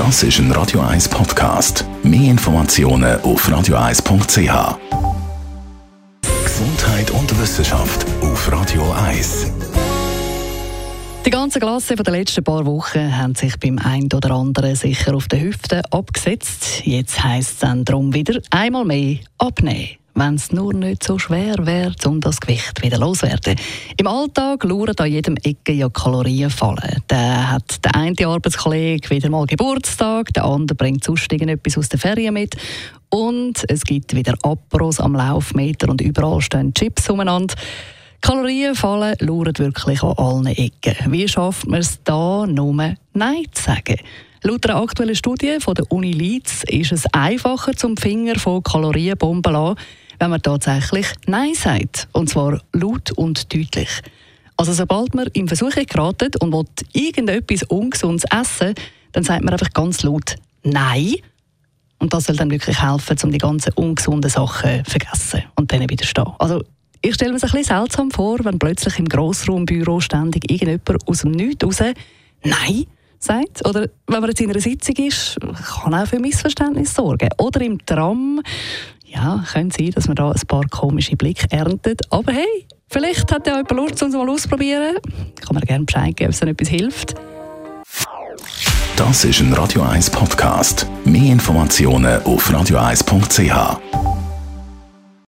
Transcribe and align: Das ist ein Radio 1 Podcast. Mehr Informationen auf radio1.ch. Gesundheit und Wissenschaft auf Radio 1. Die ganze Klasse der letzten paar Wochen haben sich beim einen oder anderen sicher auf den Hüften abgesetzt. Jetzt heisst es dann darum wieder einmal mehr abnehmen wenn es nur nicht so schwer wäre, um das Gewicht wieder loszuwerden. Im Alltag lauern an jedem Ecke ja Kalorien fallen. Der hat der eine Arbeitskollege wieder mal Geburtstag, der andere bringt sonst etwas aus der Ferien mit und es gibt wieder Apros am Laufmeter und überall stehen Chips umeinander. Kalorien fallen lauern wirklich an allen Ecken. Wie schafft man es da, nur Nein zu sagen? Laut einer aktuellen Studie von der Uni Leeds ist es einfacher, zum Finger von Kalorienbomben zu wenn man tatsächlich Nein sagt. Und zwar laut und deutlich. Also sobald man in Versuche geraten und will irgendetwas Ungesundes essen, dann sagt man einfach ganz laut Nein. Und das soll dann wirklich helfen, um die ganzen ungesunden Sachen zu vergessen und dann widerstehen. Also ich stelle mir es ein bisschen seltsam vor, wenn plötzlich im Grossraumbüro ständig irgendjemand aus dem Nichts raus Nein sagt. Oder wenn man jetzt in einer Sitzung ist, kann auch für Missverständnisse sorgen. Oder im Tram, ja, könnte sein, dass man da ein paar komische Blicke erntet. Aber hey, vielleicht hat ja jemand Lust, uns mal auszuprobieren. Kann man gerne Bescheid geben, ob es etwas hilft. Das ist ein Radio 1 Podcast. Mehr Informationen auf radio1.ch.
Das 0.00 0.22
ist 0.22 0.38
ein 0.38 0.50
Radio 0.52 0.80
1 0.80 1.10
Podcast. 1.10 1.84
Mehr 2.02 2.30
Informationen 2.30 3.20
auf 3.20 3.46
radio1.ch. 3.46 4.78
Gesundheit 6.42 7.10
und 7.10 7.38
Wissenschaft 7.38 8.06
auf 8.22 8.50
Radio 8.50 8.90
1. 8.92 9.52
Die 11.26 11.30
ganze 11.30 11.60
Klasse 11.60 11.96
der 11.96 12.14
letzten 12.14 12.42
paar 12.42 12.64
Wochen 12.64 13.14
haben 13.18 13.34
sich 13.34 13.60
beim 13.60 13.78
einen 13.78 14.10
oder 14.14 14.30
anderen 14.30 14.74
sicher 14.74 15.14
auf 15.14 15.28
den 15.28 15.42
Hüften 15.42 15.82
abgesetzt. 15.90 16.80
Jetzt 16.86 17.22
heisst 17.22 17.50
es 17.50 17.58
dann 17.58 17.84
darum 17.84 18.14
wieder 18.14 18.40
einmal 18.50 18.86
mehr 18.86 19.18
abnehmen 19.36 19.99
wenn 20.14 20.34
es 20.34 20.52
nur 20.52 20.72
nicht 20.72 21.02
so 21.02 21.18
schwer 21.18 21.56
wäre, 21.66 21.94
um 22.04 22.20
das 22.20 22.40
Gewicht 22.40 22.82
wieder 22.82 22.98
loszuwerden. 22.98 23.56
Im 23.96 24.06
Alltag 24.06 24.64
lauern 24.64 24.94
an 24.96 25.10
jedem 25.10 25.36
Ecke 25.36 25.72
ja 25.72 25.88
Kalorien 25.88 26.50
fallen. 26.50 27.02
Der 27.08 27.50
hat 27.50 27.84
der 27.84 27.94
eine 27.94 28.26
Arbeitskollege 28.26 29.10
wieder 29.10 29.30
mal 29.30 29.46
Geburtstag, 29.46 30.32
der 30.34 30.44
andere 30.44 30.76
bringt 30.76 31.04
sonst 31.04 31.32
etwas 31.32 31.78
aus 31.78 31.88
der 31.88 31.98
Ferien 31.98 32.34
mit 32.34 32.56
und 33.08 33.64
es 33.68 33.84
gibt 33.84 34.14
wieder 34.14 34.34
Apros 34.42 35.00
am 35.00 35.14
Laufmeter 35.14 35.88
und 35.88 36.00
überall 36.00 36.40
stehen 36.40 36.74
Chips 36.74 37.08
umeinander. 37.10 37.54
Kalorien 38.20 38.74
fallen 38.74 39.16
lauern 39.20 39.56
wirklich 39.56 40.02
an 40.02 40.12
allen 40.16 40.46
Ecken. 40.46 40.94
Wie 41.12 41.26
schafft 41.26 41.66
man 41.66 41.80
es 41.80 42.02
da, 42.04 42.46
nur 42.46 42.74
Nein 43.14 43.44
zu 43.52 43.62
sagen? 43.62 43.96
Laut 44.42 44.64
einer 44.66 44.80
aktuellen 44.80 45.14
Studie 45.14 45.58
von 45.60 45.74
der 45.74 45.90
Uni 45.92 46.12
Leeds 46.12 46.64
ist 46.64 46.92
es 46.92 47.04
einfacher, 47.12 47.74
zum 47.74 47.96
Finger 47.96 48.36
von 48.36 48.62
Kalorienbomben 48.62 49.52
zu 49.52 49.74
wenn 50.20 50.30
man 50.30 50.42
tatsächlich 50.42 51.06
Nein 51.26 51.54
sagt. 51.54 52.08
Und 52.12 52.28
zwar 52.28 52.60
laut 52.72 53.10
und 53.12 53.52
deutlich. 53.52 53.88
Also 54.56 54.74
sobald 54.74 55.14
man 55.14 55.26
in 55.32 55.48
Versuche 55.48 55.84
geraten 55.86 56.30
und 56.40 56.52
will 56.52 56.66
irgendetwas 56.92 57.62
Ungesundes 57.64 58.24
essen, 58.30 58.74
dann 59.12 59.24
sagt 59.24 59.42
man 59.42 59.54
einfach 59.54 59.72
ganz 59.72 60.02
laut 60.02 60.36
Nein. 60.62 61.16
Und 61.98 62.12
das 62.12 62.24
soll 62.24 62.36
dann 62.36 62.50
wirklich 62.50 62.80
helfen, 62.80 63.16
um 63.24 63.32
die 63.32 63.38
ganzen 63.38 63.72
ungesunden 63.72 64.30
Sachen 64.30 64.84
zu 64.84 64.90
vergessen 64.90 65.44
und 65.56 65.72
dann 65.72 65.88
widerstehen. 65.88 66.26
Also 66.38 66.62
ich 67.02 67.14
stelle 67.14 67.30
mir 67.30 67.38
es 67.38 67.44
ein 67.44 67.50
bisschen 67.50 67.76
seltsam 67.76 68.10
vor, 68.10 68.38
wenn 68.44 68.58
plötzlich 68.58 68.98
im 68.98 69.06
Grossraumbüro 69.06 70.00
ständig 70.00 70.50
irgendjemand 70.50 71.08
aus 71.08 71.22
dem 71.22 71.30
Nichts 71.32 71.64
raus 71.64 71.94
Nein 72.42 72.84
sagt. 73.18 73.66
Oder 73.66 73.88
wenn 74.06 74.20
man 74.20 74.28
jetzt 74.28 74.40
in 74.40 74.50
einer 74.50 74.60
Sitzung 74.60 74.96
ist, 74.96 75.38
kann 75.82 75.94
auch 75.94 76.06
für 76.06 76.18
Missverständnisse 76.18 76.94
sorgen. 76.94 77.28
Oder 77.38 77.60
im 77.62 77.84
Tram, 77.84 78.40
ja, 79.12 79.44
könnte 79.52 79.76
sein, 79.78 79.90
dass 79.90 80.06
man 80.06 80.16
da 80.16 80.30
ein 80.30 80.40
paar 80.46 80.64
komische 80.70 81.16
Blicke 81.16 81.46
erntet. 81.50 82.02
Aber 82.10 82.32
hey, 82.32 82.66
vielleicht 82.88 83.30
hat 83.32 83.46
ja 83.46 83.56
jemand 83.56 83.70
Lust, 83.72 84.02
uns 84.02 84.14
mal 84.14 84.28
auszuprobieren. 84.28 84.96
Kann 85.40 85.54
man 85.54 85.62
gerne 85.62 85.84
Bescheid 85.84 86.16
geben, 86.16 86.28
ob 86.30 86.34
es 86.34 86.42
etwas 86.42 86.68
hilft. 86.68 87.14
Das 88.96 89.24
ist 89.24 89.40
ein 89.40 89.52
Radio 89.54 89.82
1 89.82 90.10
Podcast. 90.10 90.86
Mehr 91.04 91.32
Informationen 91.32 92.22
auf 92.22 92.50
radio1.ch. 92.50 94.09